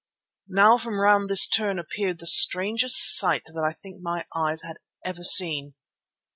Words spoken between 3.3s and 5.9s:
that I think my eyes had ever seen.